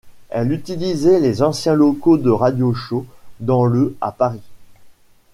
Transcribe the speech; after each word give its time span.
Elle 0.29 0.51
utilisait 0.51 1.19
les 1.19 1.43
anciens 1.43 1.75
locaux 1.75 2.17
de 2.17 2.31
Radio 2.31 2.73
show, 2.73 3.05
dans 3.39 3.65
le 3.65 3.95
à 4.01 4.11
Paris. 4.11 4.41